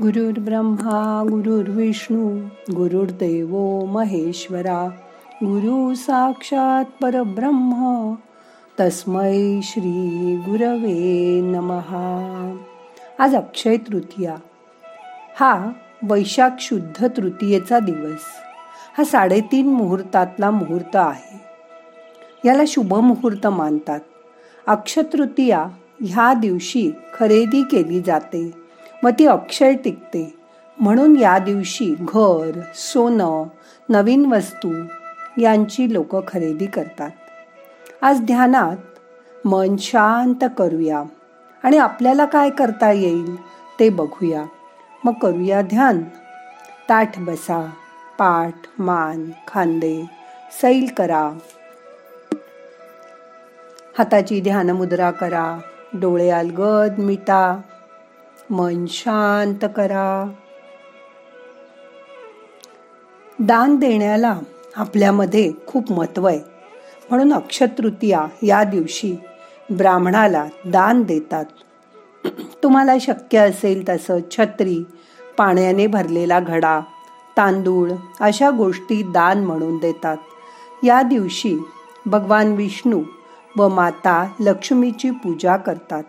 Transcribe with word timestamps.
ब्रह्मा 0.00 1.24
गुरुर्विष्णू 1.30 2.40
गुरुर्देव 2.74 3.84
महेश्वरा 3.84 4.88
गुरु 5.34 5.94
साक्षात 5.94 6.84
परब्रह्म 7.02 8.14
तस्मै 8.80 9.60
श्री 9.62 10.36
गुरवे 10.36 11.40
नमहा 11.40 12.56
आज 13.18 13.34
अक्षय 13.34 13.76
तृतीया. 13.76 14.36
हा 15.40 15.72
वैशाख 16.02 16.50
शुद्ध 16.60 17.06
तृतीयेचा 17.16 17.78
दिवस. 17.78 18.20
हा 18.98 19.04
साडेतीन 19.04 19.66
मुहूर्तातला 19.66 20.50
मुहूर्त 20.50 20.96
आहे. 20.96 21.40
याला 22.48 22.62
शुभ 22.66 22.94
मुहूर्त 22.94 23.46
मानतात. 23.46 24.00
अक्षतृतीया 24.66 25.66
ह्या 26.00 26.34
दिवशी 26.34 26.90
खरेदी 27.14 27.62
केली 27.62 28.00
जाते. 28.00 28.61
व 29.04 29.08
ती 29.18 29.26
अक्षय 29.26 29.74
टिकते. 29.74 30.38
म्हणून 30.80 31.16
या 31.16 31.38
दिवशी 31.38 31.94
घर 32.00 32.60
सोनं 32.74 33.44
नवीन 33.88 34.32
वस्तू 34.32 34.84
यांची 35.38 35.92
लोक 35.92 36.28
खरेदी 36.28 36.66
करतात. 36.66 37.10
आज 38.02 38.20
ध्यानात 38.20 38.76
मन 39.46 39.76
शांत 39.76 40.44
करूया. 40.58 41.02
आणि 41.62 41.78
आपल्याला 41.78 42.24
काय 42.24 42.50
करता 42.50 42.90
येईल 42.90 43.36
ते 43.80 43.88
बघूया. 43.88 44.44
मग 45.04 45.12
करूया 45.12 45.62
ध्यान. 45.62 46.02
ताठ 46.88 47.18
बसा 47.18 47.70
पाठ 48.18 48.80
मान 48.80 49.30
खांदे 49.48 50.10
सैल 50.62 50.86
करा. 50.96 51.30
हाताची 53.98 54.40
ध्यान 54.40 54.70
मुद्रा 54.70 55.10
करा 55.10 55.58
डोळे 55.94 56.30
अलगद 56.30 56.98
मिटा. 56.98 57.60
मन 58.52 58.86
शांत 58.88 59.68
करा. 59.76 60.30
दान 63.38 63.76
देण्याला 63.76 64.38
आपल्यामध्ये 64.76 65.52
खूप 65.66 65.92
महत्त्व 65.92 66.26
आहे. 66.26 66.40
म्हणून 67.10 67.32
अक्षतृतीया 67.32 68.26
या 68.42 68.64
दिवशी 68.64 69.16
ब्राह्मणाला 69.70 70.46
दान 70.64 71.02
देतात. 71.02 71.44
तुम्हाला 72.62 72.92
शक्य 73.00 73.38
असेल 73.38 73.88
तसं 73.88 74.18
छत्री 74.30 74.84
पाण्याने 75.38 75.86
भरलेला 75.86 76.40
घडा 76.40 76.80
तांदूळ 77.36 77.92
अशा 78.20 78.50
गोष्टी 78.50 79.02
दान 79.02 79.44
म्हणून 79.44 79.78
देतात. 79.78 80.16
या 80.84 81.02
दिवशी 81.02 81.56
भगवान 82.06 82.52
विष्णू 82.52 83.02
व 83.56 83.68
माता 83.68 84.28
लक्ष्मीची 84.40 85.10
पूजा 85.10 85.56
करतात. 85.56 86.02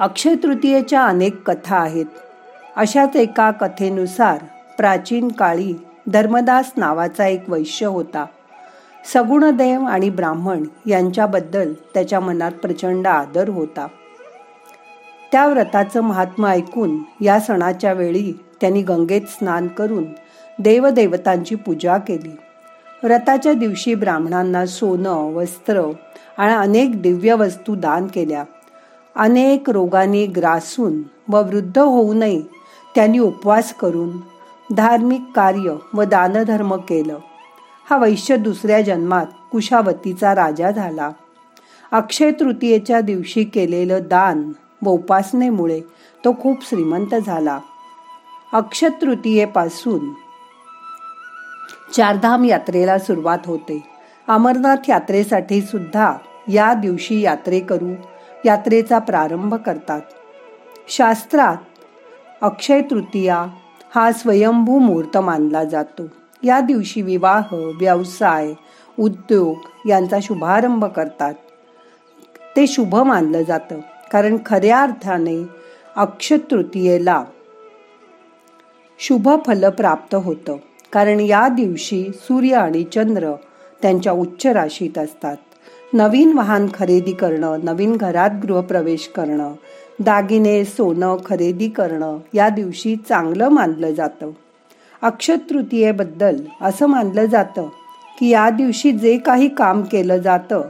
अक्षय 0.00 0.34
तृतीयेच्या 0.34 1.02
अनेक 1.04 1.50
कथा 1.50 1.76
आहेत. 1.76 2.06
अशाच 2.76 3.16
एका 3.16 3.50
कथेनुसार 3.50 4.38
प्राचीन 4.78 5.28
काळी 5.28 5.74
धर्मदास 6.06 6.72
नावाचा 6.76 7.26
एक 7.26 7.50
वैश्य 7.50 7.86
होता. 7.86 8.26
सगुणदेव 9.12 9.84
आणि 9.84 10.10
ब्राह्मण 10.10 10.62
यांच्याबद्दल 10.86 11.72
त्याच्या 11.72 12.20
मनात 12.20 12.52
प्रचंड 12.52 13.06
आदर 13.06 13.48
होता. 13.48 13.86
त्या 15.32 15.46
व्रताचं 15.46 16.00
महात्मा 16.00 16.50
ऐकून 16.50 16.98
या 17.20 17.40
सणाच्या 17.40 17.92
वेळी 17.92 18.32
त्यांनी 18.60 18.82
गंगेत 18.82 19.22
स्नान 19.28 19.68
करून 19.68 20.04
देवदेवतांची 20.58 21.54
पूजा 21.54 21.98
केली. 21.98 22.36
व्रताच्या 23.02 23.52
दिवशी 23.52 23.94
ब्राह्मणांना 23.94 24.66
सोनं 24.66 25.34
वस्त्र 25.34 25.90
आणि 26.38 26.52
अनेक 26.52 27.02
दिव्य 27.02 27.34
वस्तू 27.34 27.74
दान 27.74 28.06
केल्या. 28.06 28.44
अनेक 29.16 29.70
रोगांनी 29.70 30.26
ग्रासून 30.26 31.02
व 31.28 31.36
वृद्ध 31.42 31.78
होऊ 31.78 32.14
नये 32.14 32.42
त्यांनी 32.94 33.18
उपवास 33.18 33.74
करून 33.74 34.10
धार्मिक 34.76 35.20
कार्य 35.36 35.76
व 35.94 36.02
दानधर्म 36.02 36.76
केलं. 36.76 37.18
हा 37.90 37.96
वैश्य 37.96 38.36
दुसऱ्या 38.36 38.80
जन्मात 38.80 39.26
कुशावतीचा 39.52 40.34
राजा 40.34 40.70
झाला. 40.70 41.10
अक्षय 41.92 42.30
तृतीयेच्या 42.30 43.00
दिवशी 43.00 43.44
केलेलं 43.44 43.98
दान 44.02 44.52
व 44.82 44.90
उपासनेमुळे 44.90 45.80
तो 46.24 46.36
खूप 46.40 46.68
श्रीमंत 46.68 47.14
झाला. 47.26 47.58
अक्षय 48.52 48.88
तृतीयेपासून 49.00 50.12
चारधाम 51.96 52.44
यात्रेला 52.44 52.98
सुरुवात 52.98 53.38
होते. 53.46 53.82
अमरनाथ 54.28 54.76
यात्रेसाठी 54.88 55.60
सुद्धा 55.60 56.12
या 56.48 56.74
दिवशी 56.74 57.20
यात्रेकरू 57.20 57.94
यात्रेचा 58.44 58.98
प्रारंभ 58.98 59.54
करतात. 59.54 60.00
शास्त्रात 60.88 61.56
अक्षय 62.42 62.82
तृतीया 62.82 63.46
हा 63.94 64.12
स्वयंभू 64.12 64.78
मुहूर्त 64.78 65.18
मानला 65.18 65.64
जातो. 65.64 66.02
या 66.42 66.60
दिवशी 66.60 67.02
विवाह 67.02 67.54
व्यवसाय 67.54 68.52
उद्योग 68.98 69.56
यांचा 69.88 70.18
शुभारंभ 70.22 70.84
करतात. 70.84 71.34
ते 72.56 72.66
शुभ 72.66 72.96
मानलं 72.96 73.42
जातं. 73.42 73.80
कारण 74.12 74.36
खऱ्या 74.46 74.82
अर्थाने 74.82 75.44
अक्षय 75.96 76.36
तृतीयेला 76.50 77.24
शुभ 78.98 79.28
फल 79.46 79.70
प्राप्त 79.70 80.14
होतं. 80.14 80.56
कारण 80.92 81.20
या 81.20 81.48
दिवशी 81.48 82.08
सूर्य 82.14 82.54
आणि 82.54 82.84
चंद्र 82.84 83.32
त्यांच्या 83.82 84.12
उच्च 84.12 84.46
राशीत 84.46 84.98
असतात. 84.98 85.36
नवीन 85.92 86.32
वाहन 86.32 86.66
खरेदी 86.74 87.12
करणं 87.12 87.58
नवीन 87.62 87.96
घरात 87.96 88.30
गृहप्रवेश 88.42 89.08
करणं 89.16 89.52
दागिने 90.00 90.64
सोनं 90.64 91.16
खरेदी 91.26 91.68
करणं 91.68 92.18
या 92.34 92.48
दिवशी 92.48 92.96
चांगलं 93.08 93.48
मानलं 93.48 93.90
जातं. 93.90 94.30
अक्षय 95.02 95.36
तृतीयेबद्दल 95.50 96.36
असं 96.62 96.86
मानलं 96.86 97.24
जातं 97.24 97.68
की 98.18 98.28
या 98.28 98.50
दिवशी 98.50 98.92
जे 98.92 99.18
काही 99.18 99.48
काम 99.48 99.82
केलं 99.82 100.16
जातं 100.16 100.60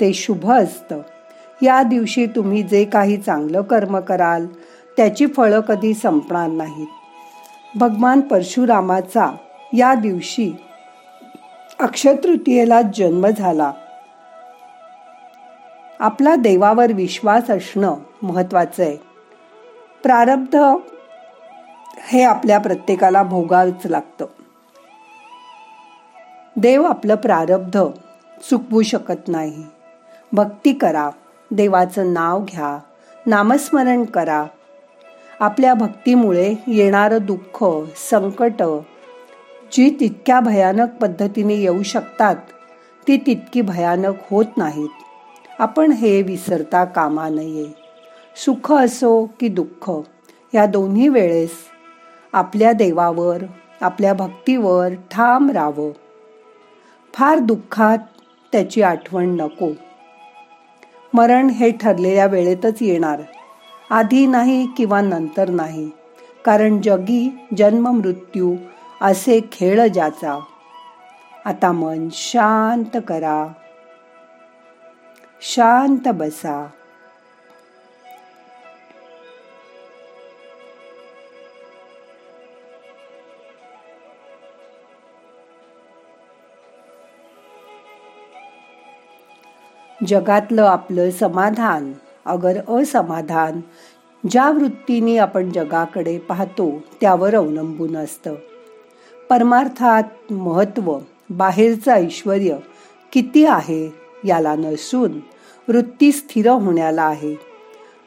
ते 0.00 0.12
शुभ 0.12 0.50
असतं. 0.50 1.00
या 1.62 1.82
दिवशी 1.82 2.26
तुम्ही 2.26 2.62
जे 2.62 2.84
काही 2.84 3.16
चांगलं 3.16 3.62
कर्म 3.62 4.00
कराल 4.00 4.46
त्याची 4.96 5.26
फळं 5.26 5.60
कधी 5.60 5.94
संपणार 5.94 6.48
नाहीत. 6.48 6.86
भगवान 7.78 8.20
परशुरामाचा 8.20 9.36
या 9.72 9.94
दिवशी 9.94 10.52
अक्षतृतीयेला 11.80 12.82
जन्म 12.82 13.26
झाला. 13.26 13.72
आपला 16.04 16.36
देवावर 16.36 16.92
विश्वास 16.92 17.50
असणं 17.50 17.94
महत्वाचं 18.22 18.82
आहे. 18.82 18.96
प्रारब्ध 20.02 20.56
हे 21.98 22.22
आपल्या 22.22 22.58
प्रत्येकाला 22.58 23.22
भोगावंच 23.22 23.86
लागतं. 23.86 24.26
देव 26.56 26.82
आपलं 26.82 27.14
प्रारब्ध 27.14 27.82
चुकवू 28.50 28.82
शकत 28.82 29.28
नाही. 29.28 29.64
भक्ती 30.32 30.72
करा 30.72 31.10
देवाचं 31.50 32.12
नाव 32.12 32.44
घ्या 32.44 32.78
नामस्मरण 33.26 34.04
करा. 34.04 34.44
आपल्या 35.40 35.74
भक्तीमुळे 35.74 36.54
येणारं 36.66 37.18
दुःख 37.22 37.64
संकट 38.10 38.62
जी 39.72 39.96
तितक्या 40.00 40.40
भयानक 40.40 40.94
पद्धतीने 41.00 41.54
येऊ 41.54 41.82
शकतात 41.82 42.36
ती 43.08 43.16
तितकी 43.16 43.60
भयानक 43.60 44.14
होत 44.30 44.46
नाहीत. 44.56 45.03
आपण 45.58 45.92
हे 45.92 46.22
विसरता 46.22 46.84
कामा 46.84 47.28
नये. 47.28 47.66
सुख 48.36 48.72
असो 48.72 49.30
की 49.40 49.48
दुःख 49.48 49.90
या 50.54 50.66
दोन्ही 50.66 51.08
वेळेस 51.08 51.50
आपल्या 52.32 52.72
देवावर 52.72 53.42
आपल्या 53.80 54.14
भक्तीवर 54.14 54.88
ठाम 55.10 55.50
राहावं. 55.50 55.90
फार 57.14 57.38
दुःखात 57.38 57.98
त्याची 58.52 58.82
आठवण 58.82 59.28
नको. 59.28 59.72
मरण 61.14 61.46
हे 61.46 61.70
ठरलेल्या 61.70 62.26
वेळेतच 62.26 62.82
येणार. 62.82 63.22
आधी 63.90 64.26
नाही 64.26 64.66
किंवा 64.76 65.00
नंतर 65.00 65.50
नाही. 65.50 65.90
कारण 66.44 66.80
जगी 66.80 67.38
जन्म 67.58 67.88
मृत्यू 67.88 68.56
असे 69.00 69.40
खेळ 69.52 69.86
ज्याचा. 69.86 70.38
आता 71.44 71.72
मन 71.72 72.08
शांत 72.12 73.00
करा. 73.08 73.52
शांत 75.46 76.08
बसा. 76.08 76.66
जगातलं 90.06 90.62
आपलं 90.62 91.10
समाधान 91.10 91.92
अगर 92.24 92.80
असमाधान 92.80 93.60
ज्या 94.30 94.50
वृत्तीने 94.50 95.18
आपण 95.18 95.50
जगाकडे 95.50 96.18
पाहतो 96.18 96.78
त्यावर 97.00 97.34
अवलंबून 97.34 97.96
असतं. 97.96 98.34
परमार्थात 99.30 100.32
महत्त्व 100.32 100.98
बाहेरचं 101.30 101.92
ऐश्वर 101.92 102.36
किती 103.12 103.44
आहे 103.44 103.94
याला 104.24 104.54
नसून 104.54 105.33
वृत्ती 105.68 106.12
स्थिर 106.12 106.50
होण्याला 106.50 107.02
आहे. 107.02 107.54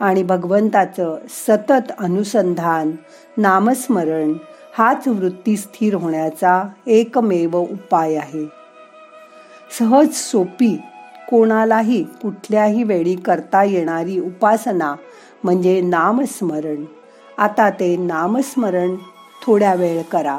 आणि 0.00 0.22
भगवंताचं 0.22 1.16
सतत 1.28 1.92
अनुसंधान 1.98 2.92
नामस्मरण 3.36 4.32
हाच 4.78 5.08
वृत्ती 5.08 5.56
स्थिर 5.56 5.94
होण्याचा 5.94 6.64
एकमेव 6.86 7.56
उपाय 7.56 8.14
आहे. 8.14 8.48
सहज 9.78 10.14
सोपी 10.14 10.76
कोणालाही 11.30 12.04
कुठल्याही 12.04 12.82
वेळी 12.82 13.14
करता 13.14 13.64
येणारी 13.64 14.20
उपासना 14.20 14.94
म्हणजे 15.44 15.80
नामस्मरण. 15.80 16.84
आता 17.38 17.70
ते 17.70 17.96
नामस्मरण 17.96 18.96
थोड्या 19.46 19.74
वेळ 19.74 20.02
करा. 20.02 20.38